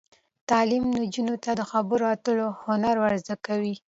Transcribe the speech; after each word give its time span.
تعلیم 0.49 0.83
نجونو 1.01 1.35
ته 1.43 1.51
د 1.59 1.61
خبرو 1.71 2.05
اترو 2.13 2.47
هنر 2.65 2.95
ور 2.99 3.13
زده 3.23 3.35
کوي. 3.45 3.73